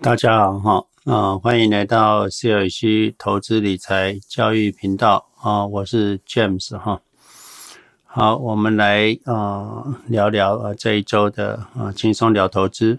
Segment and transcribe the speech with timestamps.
[0.00, 7.00] 大家好哈，啊、欢迎来到 CLC 投资理财教育频道啊、我是 James 哈。
[8.04, 12.98] 好，我们来啊、聊聊呃这一周的啊轻松聊投资。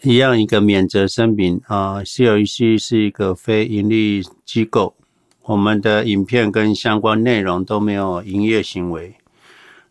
[0.00, 4.96] 一样一个免责声明啊，CLC 是一个非营利机构，
[5.42, 9.14] 我们的影片跟相关内容都没有营业行为。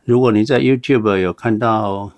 [0.03, 2.11] 如果你在 YouTube 有看到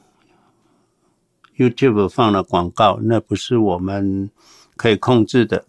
[1.58, 4.30] ，YouTube 放了广告，那不是我们
[4.76, 5.66] 可以控制的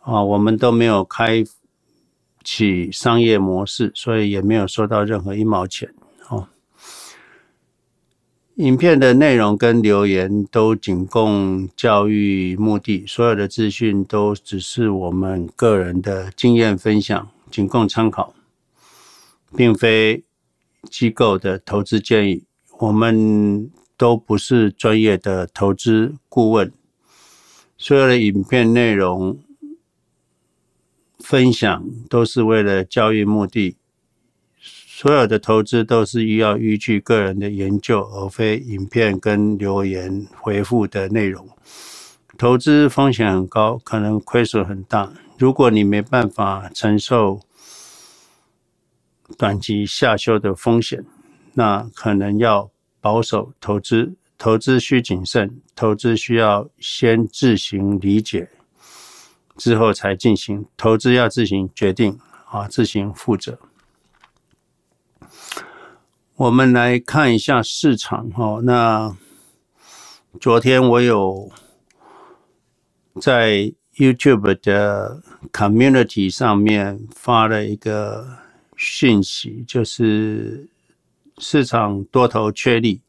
[0.00, 0.22] 啊！
[0.22, 1.44] 我们都没有开
[2.42, 5.92] 启商业模式，所以也没有收到任何一毛钱
[6.28, 6.48] 哦。
[8.56, 18.34] 影片的内容跟留言都仅供教育目的，所有的资讯都只是我们个人的经验分享，仅供参考，
[19.54, 20.24] 并非
[20.90, 22.44] 机构的投资建议。
[22.78, 23.70] 我们。
[24.00, 26.72] 都不是专业的投资顾问，
[27.76, 29.38] 所有的影片内容
[31.18, 33.76] 分享都是为了教育目的，
[34.58, 41.46] 所有的投资都是要依据个人的研究，而非影片跟留言回复的内容。
[42.38, 45.12] 投资风险很高，可能亏损很大。
[45.36, 47.42] 如果你没办法承受
[49.36, 51.04] 短期下修的风险，
[51.52, 52.70] 那可能要。
[53.00, 58.50] 保守投资，投资需谨慎，投资需要先自行理解，
[59.56, 60.66] 之后才进行。
[60.76, 62.18] 投资要自行决定，
[62.50, 63.58] 啊，自行负责。
[66.36, 69.16] 我们来看一下市场，哈，那
[70.40, 71.50] 昨天我有
[73.20, 78.38] 在 YouTube 的 Community 上面发了一个
[78.76, 80.68] 讯息，就是。
[81.38, 83.00] 市场多头确立，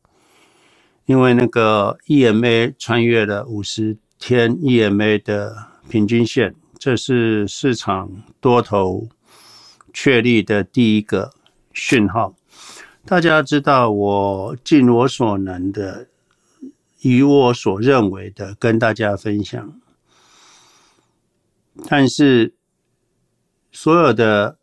[1.06, 9.08] 因为那个 EMA 穿越了五十天 EMA 的平均线，这是市场多头
[9.94, 11.32] 确立的第一个
[11.74, 12.36] 讯号。
[13.06, 16.08] 大家知道，我尽我所能的，
[17.02, 19.82] 以我所认为的跟大家分享，
[21.88, 22.54] 但是
[23.72, 24.61] 所有的。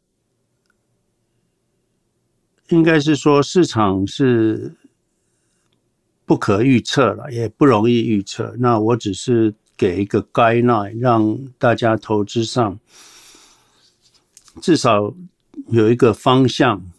[2.69, 4.75] 应该是说市场是
[6.27, 8.55] 不可预测了，也不容易预测。
[8.59, 12.79] 那我只是给一个 guideline，让大家投资上
[14.61, 15.15] 至少
[15.69, 16.91] 有一个方向，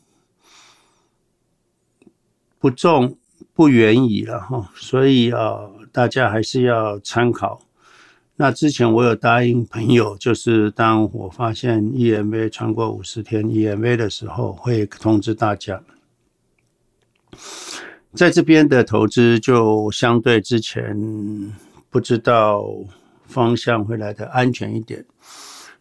[2.57, 3.17] 不重
[3.53, 4.71] 不远矣了哈。
[4.75, 7.61] 所以啊，大家还是要参考。
[8.41, 15.83] 那之前我有答应朋友，就是当我发现 EMA 穿过五十天 EMA 的时候，会通知大家。
[18.13, 20.97] 在这边的投资就相对之前
[21.89, 22.65] 不知道
[23.25, 25.05] 方向会来的安全一点，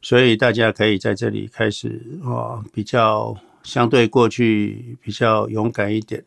[0.02, 6.24] 所以大家可以在这里开始啊，比较相对过去比较勇敢一点。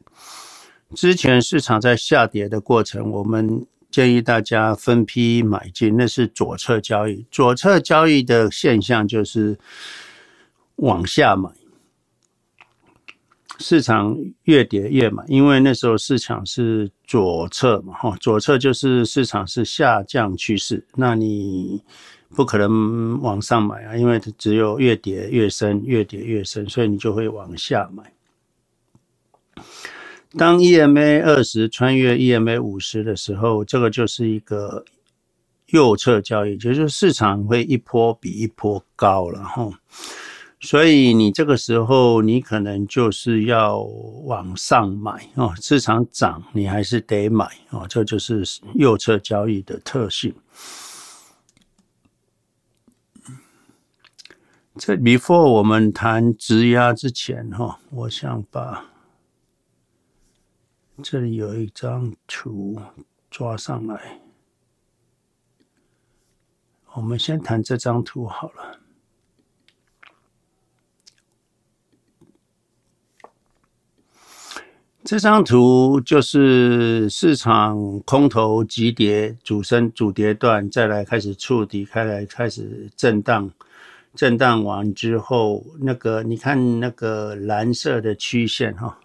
[0.95, 3.67] 之前市场在下跌的过程，我们。
[3.91, 7.25] 建议大家分批买进，那是左侧交易。
[7.29, 9.59] 左侧交易的现象就是
[10.77, 11.49] 往下买，
[13.59, 21.83] 市场越跌越买，因为那时候市场是左侧嘛，哈，左侧就是市场是下降趋势，那你
[22.35, 28.11] 不可能往上买啊，因为只有越跌越深，越跌越深，所以你就会往下买。
[30.37, 34.85] 当 EMA 二十穿越 EMA 五十的时候，这个就是一个
[35.67, 39.69] 右侧交易，就是市场会一波比一波高了哈。
[40.61, 48.43] 所以你这个时候你可能就是要往上买哦，市场涨你还是得买哦，这就是
[48.75, 50.33] 右侧交易的特性。
[54.75, 58.90] 在 before 我们谈质押之前哈，我想把。
[61.01, 62.79] 这里有一张图
[63.29, 64.19] 抓上来，
[66.93, 68.79] 我们先谈这张图好了。
[75.03, 83.51] 这张图就是市场空头急跌，主升主跌段，再来开始触底，开来开始震荡，
[84.13, 88.99] 震荡完之后，那个你看那个蓝色的曲线哈。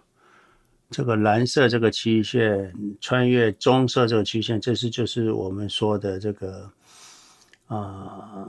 [0.89, 6.71] 这个蓝色这个曲线穿越棕色这个曲线，这是就是我们说的这个
[7.67, 8.47] 啊、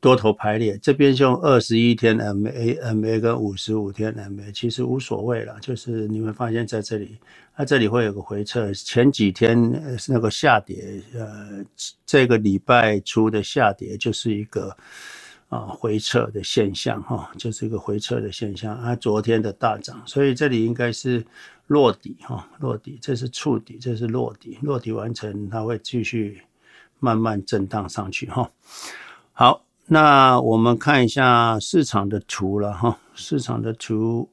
[0.00, 5.58] 多头排列，这边用二十一天 MA MA 跟五十五天 MA，其实无所谓了。
[5.60, 7.18] 就是你会发现在这里，
[7.54, 8.72] 它这里会有个回撤。
[8.72, 9.54] 前几天
[9.98, 11.62] 是那个下跌，呃，
[12.06, 14.74] 这个礼拜初的下跌就是一个
[15.52, 18.74] 啊回撤的现象哈，就是一个回撤的现象。
[18.74, 21.22] 啊，昨天的大涨，所以这里应该是
[21.66, 26.40] 落底哈，落底，这是触底，这是落底，落底完成，它会继续
[26.98, 28.50] 慢慢震荡上去哈。
[29.32, 29.62] 好。
[29.86, 34.26] 那我们看一下市场的图了哈，市场的图，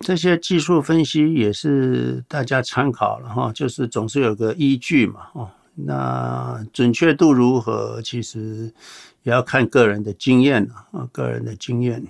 [0.00, 5.50] 这些技术分析也是大家参考了哈，就是总是有个依据嘛哦。
[5.74, 8.72] 那准确度如何，其实
[9.22, 12.06] 也要看个人的经验啊，个人的经验。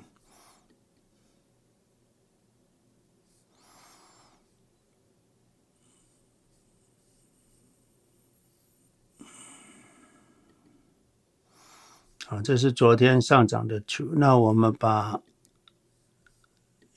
[12.28, 14.12] 啊，这是昨天上涨的图。
[14.14, 15.20] 那我们把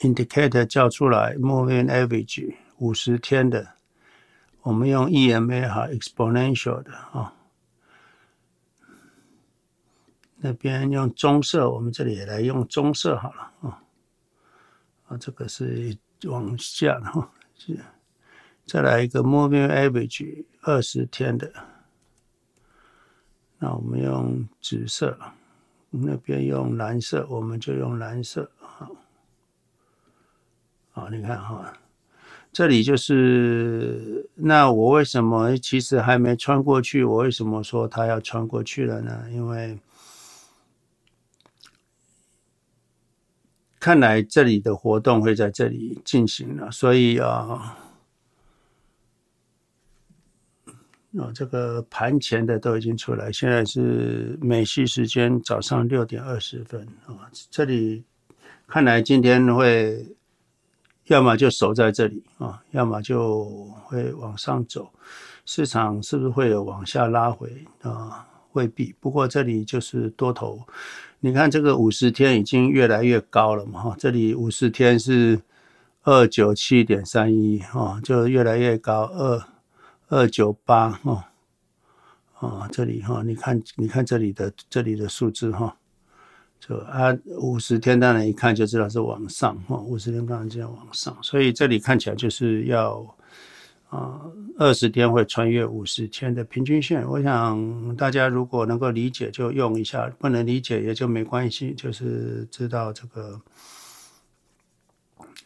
[0.04, 3.76] indicator 叫出来，moving average 五十天的，
[4.62, 7.34] 我们用 EMA 哈 exponential 的啊。
[10.38, 13.82] 那边用棕色，我们这里也来用棕色好了啊。
[15.08, 17.80] 啊，这个是往下的哈，是。
[18.66, 21.52] 再来一个 moving average 二十天的。
[23.60, 25.18] 那我们用紫色，
[25.90, 28.52] 那边用蓝色，我们就用蓝色。
[30.94, 31.74] 好，好，你看哈，
[32.52, 37.04] 这里就是那我为什么其实还没穿过去？
[37.04, 39.26] 我为什么说它要穿过去了呢？
[39.32, 39.80] 因为
[43.80, 47.78] 看来这里的活动会在这里进行了，所以啊。
[51.16, 57.30] 哦，这个盘前的都已经出来，现在是美西时间早上六点二十分啊。
[57.52, 58.04] 这里
[58.66, 60.04] 看来今天会
[61.06, 63.46] 要么就守在这里啊，要么就
[63.86, 64.90] 会往上走。
[65.46, 68.28] 市场是不是会有往下拉回啊？
[68.54, 68.96] 未必。
[69.00, 70.62] 不过这里就是多头，
[71.20, 73.96] 你看这个五十天已经越来越高了嘛哈。
[73.98, 75.42] 这里五十天是
[76.04, 79.44] 二九七点三一啊，就越来越高二。
[80.10, 81.24] 二九八哦，
[82.38, 85.76] 啊，这里哈，你看，你看这里的这里的数字哈，
[86.66, 93.06] 就啊五十天当然一看就知道是往上哈，五十天当然就要往上，所以这里看起来就是要
[93.90, 94.22] 啊
[94.58, 97.06] 二十天会穿越五十天的平均线。
[97.06, 103.42] 我想大家如果能够理解就用一下，不能理解也就没关系，就是知道这个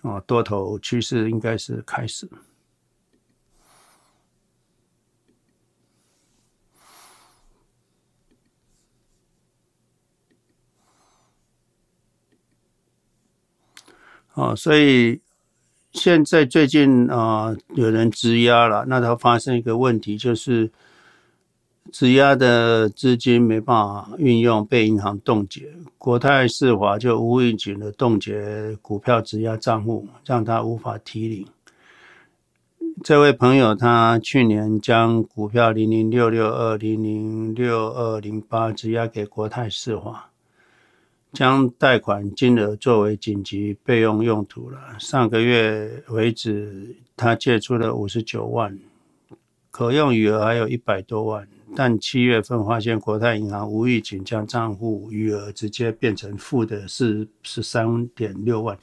[0.04, 2.30] 啊多头趋势应该是开始。
[14.38, 15.19] 哦，所以
[15.94, 20.72] 现在最近啊，有人质押了，那它发生一个问题，就是
[21.92, 25.74] 质押的资金没办法运用，被银行冻结。
[25.98, 31.48] 国泰世华就无预警的冻结股票质押账户，让他无法提领。
[33.04, 40.30] 这位朋友他去年将股票零零六六二零零六二零八质押给国泰世华。
[41.38, 44.80] 将贷款金额作为紧急备用用途了。
[44.98, 48.76] 上个月为止，他借出了五十九万，
[49.70, 51.48] 可用余额还有一百多万。
[51.76, 58.76] 但七月份发现国泰银行无预警将账户余额直接变成负的是十三点六万，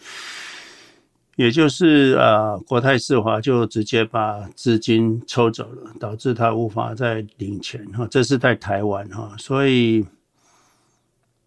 [1.34, 8.06] 也就是啊，国泰世华就直接把资金抽走了，导致他无法再领钱哈。
[8.08, 10.06] 这是在台湾哈，所以。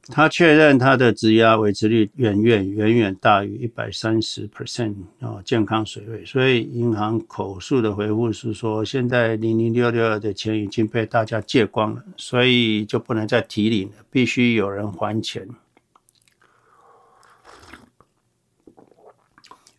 [0.10, 15.46] 他确认他的质押维持率远远远远大于一百三十 percent 啊，健康水位，所以银行口述的回复是说，现在零零六六二的钱已经被大家借光了，所以就不能再提领了，必须有人还钱。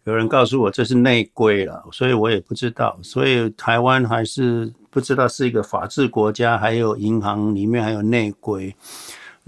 [0.05, 8.75] 有人告诉我这是内规了，所以我也不知道，所以台湾还是不知道是一个法治国家，还有银行里面还有内规。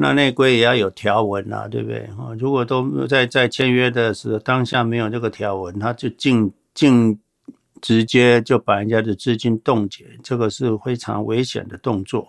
[0.02, 1.99] 那内规也要有条文呐、啊，对不对？
[2.19, 7.21] 啊，如果都在在签约的时候当下没有这个条文，他就进进
[7.83, 12.26] 直接就把人家的资金冻结，这个是非常危险的动作。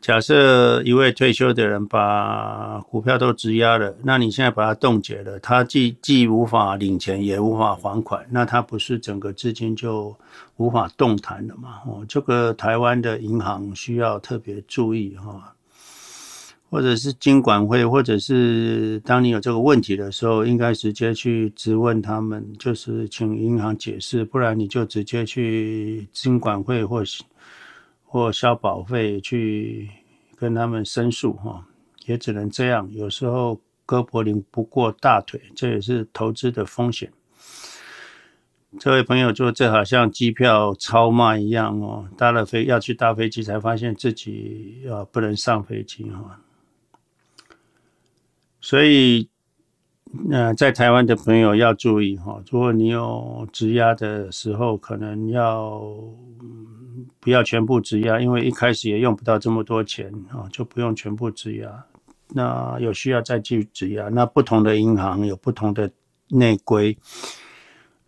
[0.00, 10.16] 假设一位退休的人把股票都质押了，那你现在把它冻结了，他既既无法领钱，也无法还款，那他不是整个资金就
[10.58, 11.80] 无法动弹了吗？
[11.84, 15.52] 哦，这个台湾的银行需要特别注意哈，
[16.70, 27.02] 或者是金管会，或者是当你有这个问题的时候，应该直接去质问他们，就是请银行解释，不然你就直接去金管会或。
[28.08, 29.90] 或消保费去
[30.36, 31.62] 跟他们申诉哈，
[32.06, 32.88] 也只能这样。
[32.92, 37.12] 有时候胳膊拧不过大腿，这也是投资的风险。
[38.78, 46.40] 这位朋友说，这好像机票超卖一样哦，搭了飞要去搭飞机，才发现自己啊不能上飞机哈。
[48.68, 49.28] 所以，
[50.28, 55.80] 那在台湾的朋友要注意哈，如果你有质押的时候，可能要。
[57.20, 61.84] 不要全部质押，因为一开始也用不到这么多钱啊，就不用全部质押。
[62.28, 64.08] 那有需要再继续质押。
[64.08, 65.90] 那不同的银行有不同的
[66.28, 66.96] 内规，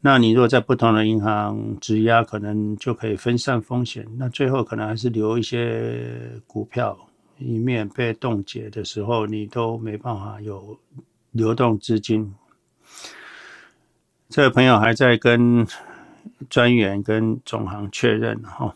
[0.01, 4.07] 那你如果在不同的银行质押，可能就可以分散风险。
[4.17, 6.97] 那最后可能还是留一些股票，
[7.39, 10.79] 以免被冻结的时候，你都没办法有
[11.33, 12.35] 流动资金。
[14.29, 15.67] 这位朋友还在跟。
[16.49, 18.73] 专员跟总行确认哈，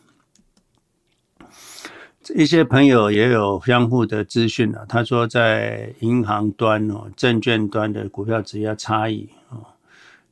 [2.34, 4.84] 一些朋友也有相互的资讯了。
[4.88, 9.64] 他说，在银行端哦，证券端的股票质押差异哦，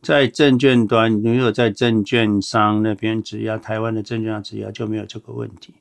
[0.02, 5.75] 在证券端，如果在证券商那边质押，台湾的证券商质押就没有这个问题。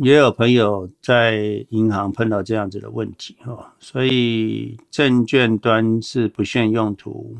[0.00, 7.36] 也有朋友在银行碰到这样子的问题哈，所以证券端是不限用途。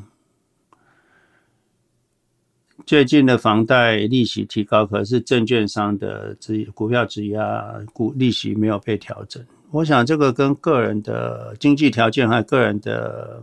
[2.87, 9.45] 最近的房贷利息提高，可是证券商的质股票质押股利息没有被调整。
[9.71, 13.43] 我想这个跟个人的经济条件和个人的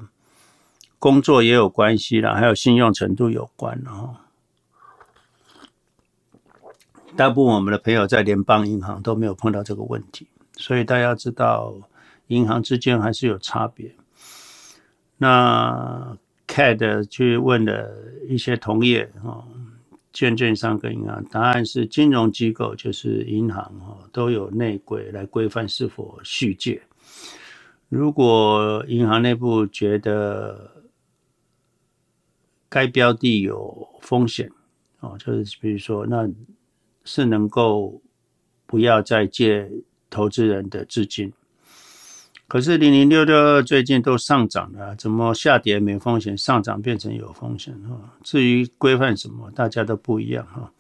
[0.98, 4.16] 工作也有关系啦，还有信用程度有关哦。
[7.16, 11.74] 大部分我们的朋友在联邦银行都没有碰到这个问题，所以大家知道
[12.28, 13.96] 银行之间还是有差别。
[15.18, 16.18] 那。
[16.48, 17.92] CAD 去问了
[18.30, 19.44] 一些同业啊，
[20.14, 26.80] 券券商跟银行，答案是金融机构就是银行啊，都有内规来规范是否续借。
[27.90, 30.72] 如果银行内部觉得
[32.70, 34.50] 该标的有风险
[35.00, 36.30] 哦，就是比如说，那
[37.06, 38.02] 是能够
[38.66, 39.72] 不要再借
[40.10, 41.32] 投资人的资金。
[42.48, 48.00] 可是零零六六二最近都上涨了，怎么下跌没风险，上涨变成有风险哈？
[48.24, 50.72] 至于规范什么，大家都不一样哈。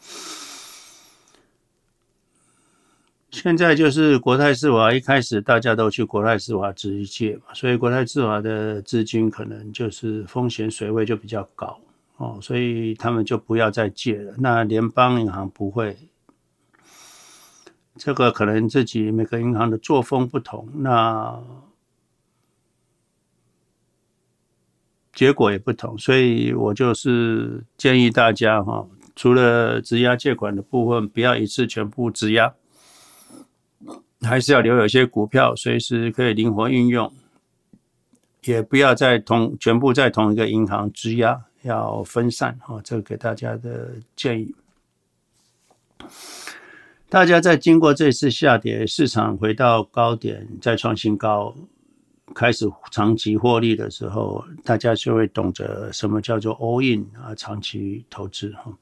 [3.32, 11.79] 现在就是国泰世华，一开始大家都去国泰世华直借嘛，所以国泰世华的资金可能就是风险水位就比较高
[12.17, 14.36] 哦，所以他们就不要再借了。
[14.38, 15.98] 那联邦银行不会。
[17.98, 21.42] 这个可能自己每个银行的作风不同，那
[25.14, 28.86] 结果也不同，所以我就是建议大家哈，
[29.16, 32.54] 除了质押借款的部分，不要一次全部质押，
[34.22, 37.10] 还是要留有一些股票，随时可以灵活运用，
[38.44, 44.54] 也不要在同全部在同一个银行质押，要分散哈，这个给大家的建议。
[47.08, 51.56] 大家在经过这次下跌，市场回到高点，再创新高，
[52.34, 58.74] 开始长期获利的时候，大家就会懂得什么叫做 all in 啊，长期投资哈。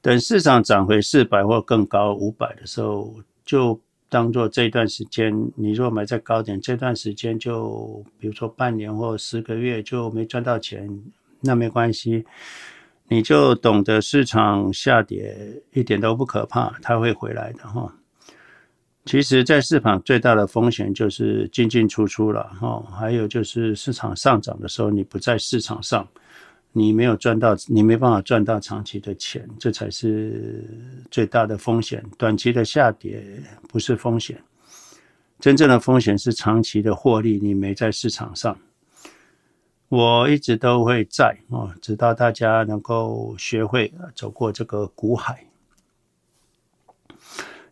[0.00, 3.14] 等市场涨回四百或更高五百的时候，
[3.44, 3.78] 就
[4.08, 10.88] 当做这段时间，你若买在高点，这段时间就比如说半年或十个月就没赚到钱，
[11.40, 12.24] 那没关系。
[13.10, 15.36] 你就懂得市场下跌
[15.72, 17.92] 一点都不可怕，它会回来的哈。
[19.04, 26.06] 其实，在市场最大的风险就是进进出出了哈，还有就是市场上涨的时候你不在市场上，
[26.70, 30.62] 你没有赚到，你没办法赚到长期的钱，这才是
[31.10, 32.04] 最大的风险。
[32.16, 33.24] 短期的下跌
[33.68, 34.40] 不是风险，
[35.40, 38.56] 真正的风险是长期的获利，你没在市场上。
[39.90, 45.46] 我一直都会在啊，直到大家能够学会走过这个股海。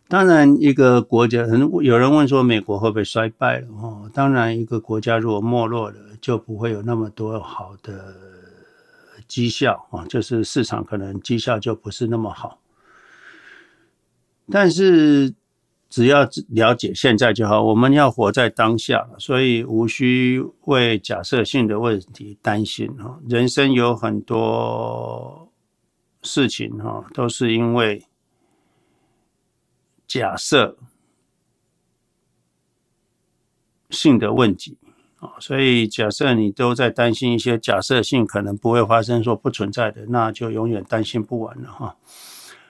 [0.09, 1.45] 当然，一个国家，
[1.81, 3.67] 有人问说美国会不会衰败了？
[3.69, 8.13] 哦，当然，一个国家如果没落了，就不会有那么多好的
[9.25, 12.59] 绩效啊，就是市场可能绩效就不是那么好。
[14.51, 15.33] 但是
[15.89, 17.63] 只要了解现在就好。
[17.63, 23.19] 我们要活在当下，所以无需为假设性的问题担心哈。
[23.27, 25.51] 人生有很多
[26.21, 28.03] 事情哈，都是因为
[30.05, 30.77] 假设
[33.89, 34.77] 性的问题
[35.17, 35.33] 啊。
[35.39, 41.95] 所以假设你都在担心一些假设性可能不会发生、说不存在的，那就永远担心不完了哈。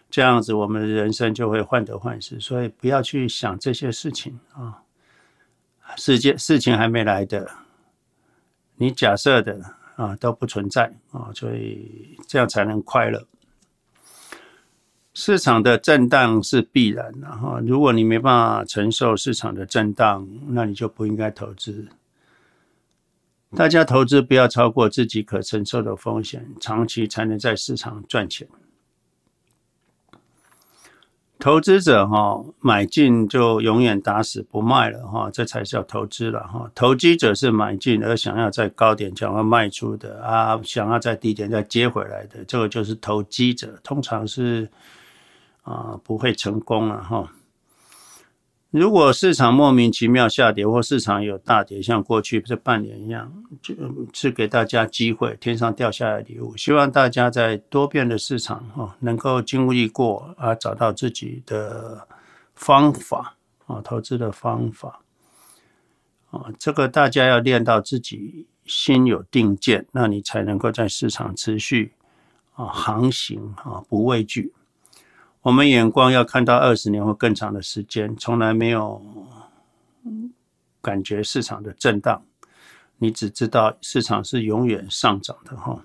[0.10, 4.82] 这样子，我们的人生就会患得患失，所以不要去想这些事情啊。
[5.98, 7.50] 世界事情还没来的，
[8.76, 9.60] 你假设的
[9.96, 13.26] 啊都不存在啊，所以这样才能快乐。
[15.16, 21.88] 市场的震荡是必然的哈，如果你没办法承受市场的震荡，那你就不应该投资。
[23.56, 28.48] 大家投资不要超过自己可承受的风险，长期才能在市场赚钱。
[31.40, 36.70] 投资者哈买进就永远打死不卖了哈，这才叫投资了哈。
[36.76, 44.70] 投机者是买进而想要在高点想要卖出的啊，想要在低点再接回来的，这个就是投机者，通常是
[45.64, 47.26] 啊不会成功了哈。
[48.72, 53.34] 如果市场莫名其妙下跌，或市场有大跌，像过去这半年一样，
[53.64, 53.76] 就
[54.14, 56.56] 是给大家机会，天上掉下来礼物。
[56.56, 62.08] 希望大家在多变的市场哈，能够经历过啊，找到自己的
[62.54, 63.36] 方法
[63.66, 65.02] 啊，投资的方法
[66.30, 71.92] 啊，这个大家要练到自己心有定见，那你才能够在市场持续
[72.54, 74.54] 啊航行啊，不畏惧。
[75.42, 79.02] 我们眼光要看到二十年或更长的时间，从来没有
[80.82, 82.22] 感觉市场的震荡，
[82.98, 85.82] 你只知道市场是永远上涨的哈。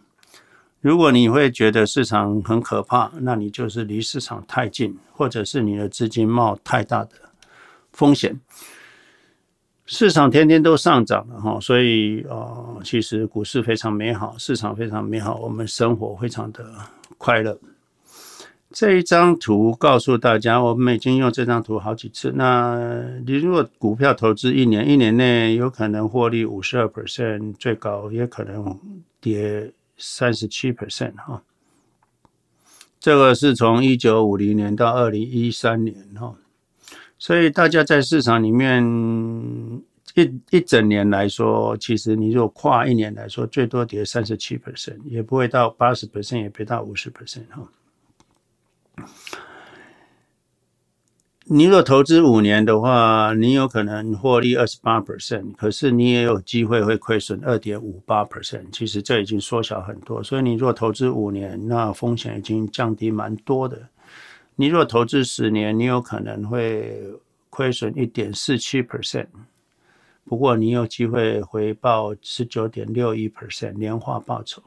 [0.80, 7.10] 如果你会觉得市场很可怕，那你就是离市场太近，或者是你的资金冒太大的
[7.92, 8.38] 风险。
[9.86, 16.74] 市场天天都上涨了哈，所以呃，其实股市非常美好，市场非常美好，我们生活非常的
[17.16, 17.58] 快乐。
[18.74, 22.32] 这一张图告诉大家，我们已经用这张图好几次。
[22.34, 28.76] 那你如果股票投资一年，一年内有可能获利五十二 percent，最高也可能
[29.20, 31.40] 跌三十七 percent 哈。
[32.98, 36.34] 这个是从一九五零年到二零一三年哈，
[37.16, 38.82] 所以大家在市场里面
[40.14, 47.62] 一一整年来说，其实你如果跨一年来说，最多跌三十七 percent，也不会到八十 percent，也不会到五十 percent 哈。
[51.46, 58.64] 你若投资五年的话，你有可能获利二十八 percent，可是你也有机会会亏损二点五八 percent。
[58.72, 63.78] 其实这已经缩小很多，所以你若投资五年，那风险已经降低蛮多的。
[64.56, 66.98] 你若投资十年，你有可能会
[67.50, 69.26] 亏损一点四七 percent，
[70.24, 74.62] 不过你有机会回报十九点六一 percent 年化报酬。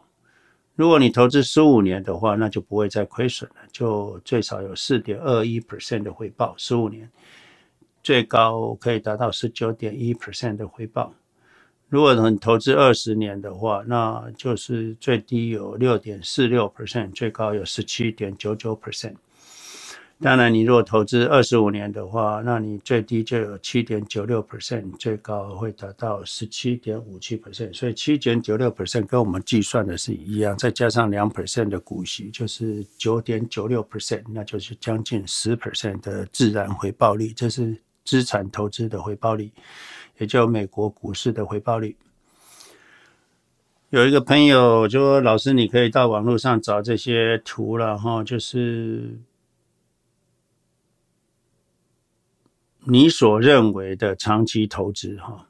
[0.77, 6.53] 如果你投资十五年的话，那就不会再亏损了，就最少有四点二一 percent 的回报。
[6.55, 7.09] 十五年
[8.03, 11.11] 最高可以达到十九点一 percent 的回报。
[11.89, 19.15] 如果你投资二十年的话，那就是最低有六点四六 percent，最高有十七点九九 percent。
[20.19, 27.71] 当然，你如果投资二十五年的话，那你最低就有七点九六 percent，最高会达到十七点五七 percent。
[27.71, 37.31] 所以七点九六 percent 跟我们计算的是一样，再加上两 percent 的股息，就是九点九六 percent，那就是将近十 percent 的自然回报率。
[37.33, 39.51] 这是资产投资的回报率，
[40.17, 41.95] 也就美国股市的回报率。
[43.91, 49.19] 有一个朋友就说：“老师，你可以到网络上找这些图了哈，就是。”
[52.89, 55.45] 你所认为的长期投资，哈，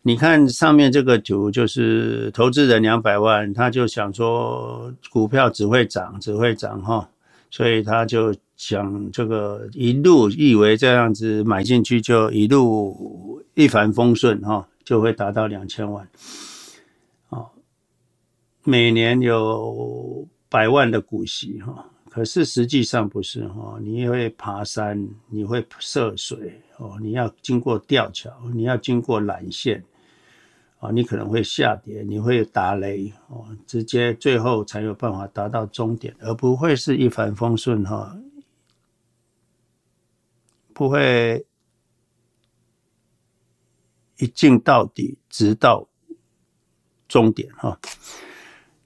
[0.00, 7.06] 你看上面这个图，就是投资人两百万，他就想说股票只会涨，只会涨，哈，
[7.50, 16.08] 所以他就想这个一路以为这样子买进去就一路一帆风顺，哈，就会达到两千万，
[17.28, 17.44] 啊，
[18.64, 21.91] 每年有百万的股息，哈。
[22.12, 29.82] 可是实际上不是哈，你会爬山，你会涉水哦，你要经过吊桥，你要经过缆线
[30.78, 38.14] 啊，你可能会下跌，你会打雷哦，直接最后才有办法达到终点，而不会是一帆风顺哈，
[40.74, 41.46] 不会
[44.18, 45.88] 一进到底，直到
[47.08, 47.80] 终点哈。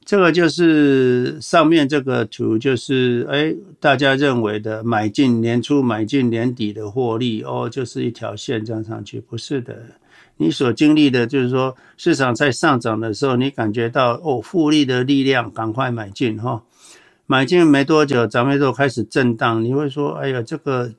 [0.07, 9.77] 这个就是上面这个图，就是哎，大家认为的买进年初买进年底的获利哦，就是一条线这样上去，不是的。
[10.37, 16.63] 你所经历的就是说，市场在上涨的时候，你感觉到哦，复利的力量，赶快买进哈。
[17.27, 20.93] 买进没多久，涨没多久开始震荡，你会说，哎呀，这个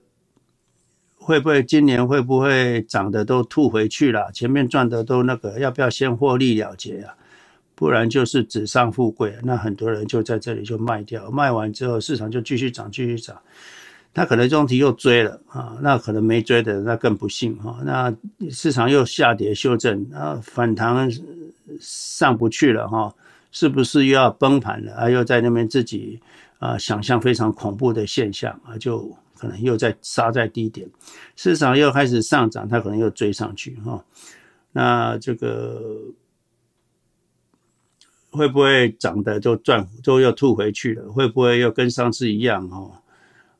[1.15, 4.29] 会不会今年会不会涨的都吐回去了？
[4.33, 7.15] 前面赚的都那个，要不要先获利了结啊？
[7.77, 13.39] 不然就是纸上富贵，那很多人就在这里就卖掉，卖完之后市场就继续涨，继续涨。
[14.15, 17.77] 他可能中题又追了啊，那可能没追的那更不幸哈。
[17.85, 18.11] 那
[18.49, 21.07] 市场又下跌修正啊，反弹
[21.79, 23.13] 上不去了哈，
[23.51, 25.07] 是不是又要崩盘了啊？
[25.07, 26.19] 又在那边自己
[26.57, 30.89] 啊想象非常恐怖的现象啊，就可能又在杀在低点，
[31.35, 34.03] 市场又开始上涨，他可能又追上去哈。
[34.71, 35.79] 那这个。
[38.37, 41.11] 会不会涨的就赚，就又吐回去了？
[41.11, 42.91] 会不会又跟上次一样哦？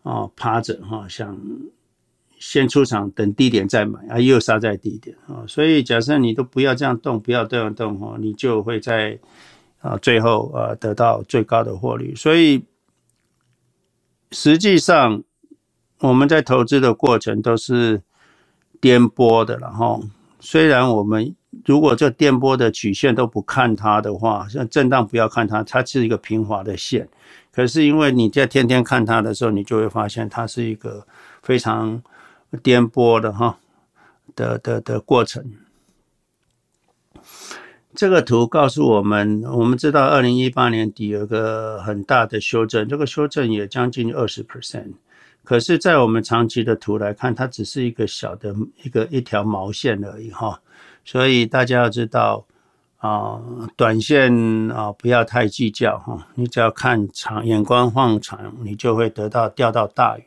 [0.04, 1.38] 哦，趴着哈，想
[2.40, 5.44] 先出场，等低点再买啊，又杀在低点啊。
[5.48, 9.20] 所以假设你都不要这样动，不要这样动哈，你就会在
[9.80, 12.14] 啊最后呃得到最高的获利。
[12.16, 12.64] 所以
[14.32, 15.24] 实际上
[16.00, 18.02] 我们在投资的过程都是
[18.80, 20.00] 颠簸的了哈。
[20.40, 21.36] 虽然我们。
[21.66, 27.08] 如果这电波的曲线都不看它的话，像震荡不要看它，它是一个平滑的线。
[27.52, 31.06] 可是因为你在天天看它的时候，你就会发现它是一个
[31.42, 32.02] 非常
[32.62, 33.58] 颠簸的哈
[34.36, 35.44] 的的的过程。
[37.96, 44.94] 这个图告诉我们，我们知道二零一八年底有个很大的修正，这个修正也将近二十 percent。
[45.44, 50.62] 可是，在我们长期的图来看，它只是一个小的一个一条毛线而已哈。
[51.08, 52.46] 所以大家要知道
[52.98, 53.40] 啊，
[53.78, 60.24] 短线啊不要太计较哈，你只要看长，眼光放长，你就会得到钓到大鱼。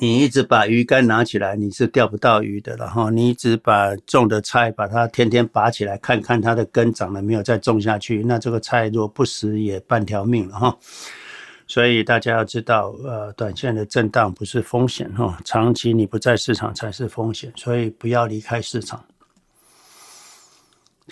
[0.00, 2.74] 你一直把鱼竿拿起来，你是钓不到鱼的。
[2.76, 10.76] 然后你一直把种的菜，把它天天拔起来，看看它的根长了没有，再种下去，那这个菜若不死也半条命了哈。
[11.66, 19.04] 所以大家要知道，呃，短线的震荡不是风险哈，长期你不在市场才是风险，所以不要离开市场。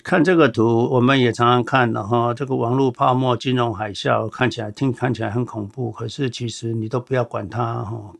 [0.03, 8.13] 看这个图，我们也常常看了哈，这个网络泡沫、金融海啸，看起来听看起来很恐怖，可是其实你都不要管它哈，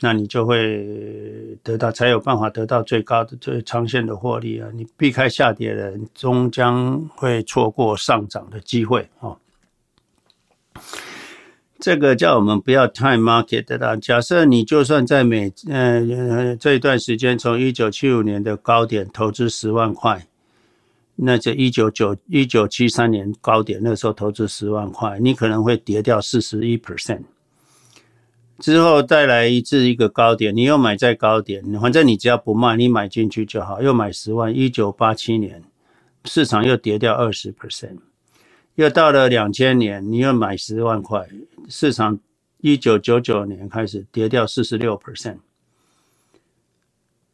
[0.00, 4.68] 那你就会得到，才有办法得到最高的、最长线的获利啊！
[4.74, 9.36] 你避开下跌的人，终将会错过上涨的机会啊。
[11.78, 13.94] 这个叫我们不要 time market 的啦。
[13.96, 20.26] 假设你就算在美呃这一段时间，从一九七五年的高点投资十万块，
[21.16, 27.22] 那就一九九一九七三年高点那时候投资十万块，你可能会跌掉四十一 percent。
[28.58, 34.54] 之后再来一次一个高点，你又买在高点，反正你只要不卖，你买进去就好，又买十万。
[34.56, 35.62] 一九八七年
[36.24, 37.98] 市场又跌掉二十 percent。
[38.76, 41.26] 又到了两千年，你又买十万块，
[41.68, 42.18] 市场
[42.58, 45.38] 一九九九年开始跌掉四十六 percent。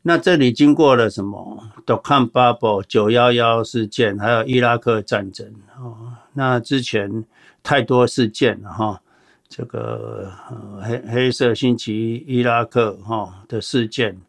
[0.02, 6.18] 那这里经过了什么？Dotcom Bubble、九幺幺事件，还有伊拉克战争啊。
[6.32, 7.24] 那之前
[7.62, 9.00] 太多事件了哈，
[9.48, 10.32] 这个
[10.80, 14.20] 黑黑色星期一伊拉克哈的事件。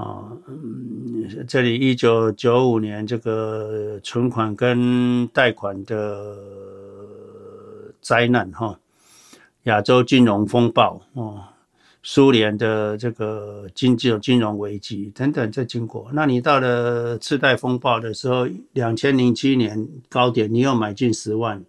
[0.00, 6.36] 啊，嗯，这里一九九五年这个存款跟贷款的
[8.00, 8.80] 灾难哈，
[9.64, 11.44] 亚洲金融风暴哦，
[12.02, 21.62] 苏联的这个经济金融危机等等这经过，那你到了次贷风暴的时候，两千零七年高点，你又买进十万，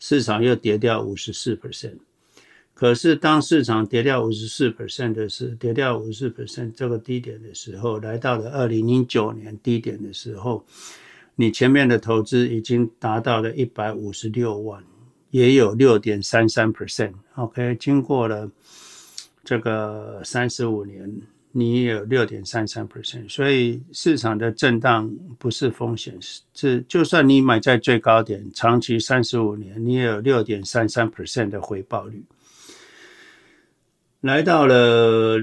[0.00, 1.98] 市场又跌掉五十四 percent。
[2.78, 10.64] 可是，当市场跌掉五十四 percent 的时候，跌掉五十四 percent 这个低点的时候，来到了二零零九年低点的时候，
[11.34, 14.80] 你前面的投资已经达到了一百五十六万，
[15.32, 17.14] 也有六点三三 percent。
[17.34, 18.48] OK，经过了
[19.42, 21.12] 这个三十五年，
[21.50, 23.28] 你也有六点三三 percent。
[23.28, 26.16] 所以市场的震荡不是风险，
[26.54, 32.22] 是就算你买在最高点，长期三十五年，你也有六点三三 percent 的回报率。
[34.20, 34.74] 来到了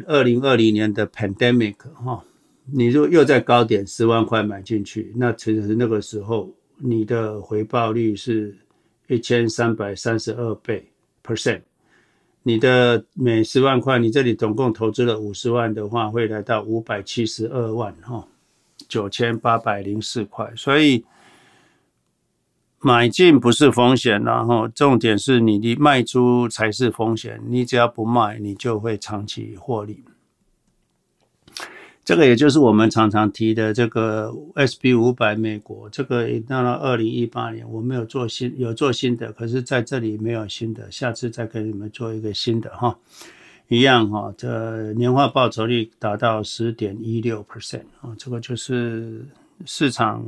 [0.06, 2.24] 二零二零年的 pandemic 哈，
[2.66, 8.54] 你如果又在高点十万块买进去，那其实那个时候你的回报率是
[9.08, 10.86] 一千三百三十二倍
[11.24, 11.62] percent。
[12.44, 18.28] 你的每十万块，你这里总共投资了五十万的话，会来到五百七十二万哈，
[18.90, 20.52] 九千八百零四块。
[20.56, 21.04] 所以
[22.86, 27.42] 买进不是风险，然后重点是你的卖出才是风险。
[27.48, 30.04] 你只要不卖，你就会长期获利。
[32.04, 42.96] 这个也就是我们常常提的这个 SP 五百美国，这个到了二零一八年，我没有做新，有做新的，可是在这里没有新的，下次再给你们做一个新的哈，
[43.68, 49.26] 一样哈，这年化报酬率达到十点一六 percent 啊，这个就是
[49.66, 50.24] 市场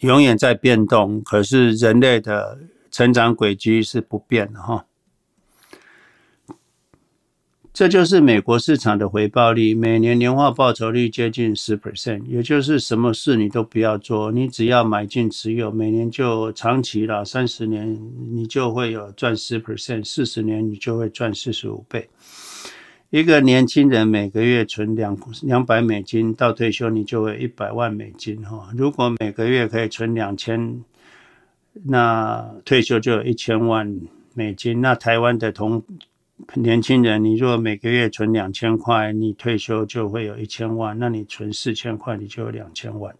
[0.00, 2.58] 永远在变动，可是人类的
[2.90, 4.84] 成长轨迹是不变的哈。
[7.72, 18.00] 这就是美国市场的回报率，每年年化报酬率接近十 percent，也就是什么事你都不要做，你只要买进持有，每年就长期了三十年，
[18.32, 22.08] 你就会有赚十 percent，四十年你就会赚四十五倍。
[23.10, 28.68] 一个年轻人每个月存两两百美金，到退休你就会一百万美金哈。
[28.76, 30.82] 如果每个月可以存两千，
[31.84, 34.00] 那退休就有一千万
[34.34, 34.80] 美金。
[34.80, 35.80] 那台湾的同
[36.54, 40.98] 年轻人，你如果每个月存两千块，你退休就会有一千万。
[40.98, 43.14] 那你存四千块，你就有两千万。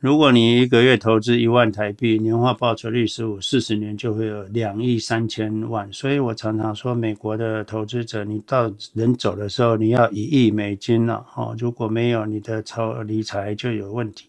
[0.00, 5.92] 如果你一个月投资一万台币，年化报酬率十五，四十年就会有两亿三千万。
[5.92, 11.54] 所以我常常说，美国的投资者，你到人走的时候，你要一亿美金了哦。
[11.58, 14.24] 如果没有，你的超理财就有问题。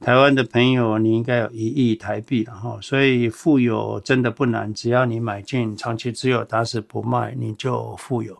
[0.00, 8.38] 台湾的朋友，你应该有一亿台币了哈，所以富有真的不难，只要你买进，长期持有，打死不卖，你就富有。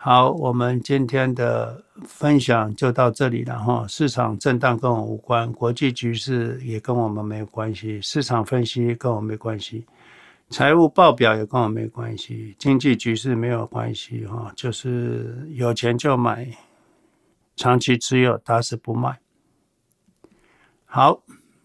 [0.00, 3.84] 好，我们今天的分享就到这里了哈。
[3.88, 9.84] 市场震荡跟我无关，国际局势也跟我们没有关系，市场分析跟我没关系，
[10.50, 16.46] 财务报表也跟我没关系，经济局势没有关系哈，就是有钱就买，
[17.56, 19.18] 长期持有，打死不卖。
[20.84, 21.20] 好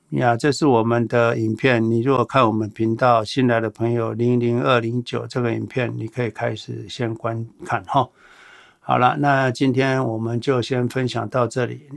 [0.10, 1.84] 呀，这是我们的影片。
[1.84, 8.10] 你如果看我们频道新来的朋友零零二零九这个影片，你可以开始先观看哈。
[8.86, 11.88] 好了，那今天我们就先分享到这里。